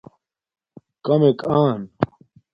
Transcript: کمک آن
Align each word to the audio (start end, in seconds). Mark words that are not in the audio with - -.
کمک 1.05 1.39
آن 1.63 1.81